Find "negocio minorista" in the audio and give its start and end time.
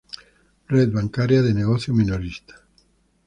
1.53-2.55